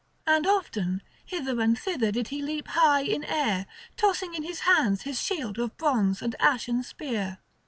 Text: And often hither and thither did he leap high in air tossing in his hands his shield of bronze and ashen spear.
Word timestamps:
And 0.25 0.47
often 0.47 1.03
hither 1.25 1.61
and 1.61 1.77
thither 1.77 2.11
did 2.11 2.29
he 2.29 2.41
leap 2.41 2.69
high 2.69 3.03
in 3.03 3.23
air 3.23 3.67
tossing 3.97 4.33
in 4.33 4.41
his 4.41 4.61
hands 4.61 5.03
his 5.03 5.21
shield 5.21 5.59
of 5.59 5.77
bronze 5.77 6.23
and 6.23 6.35
ashen 6.39 6.81
spear. 6.81 7.37